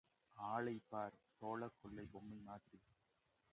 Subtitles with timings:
[0.37, 2.81] ஆளைப் பார், சோளக் கொல்லைப் பொம்மை மாதிரி.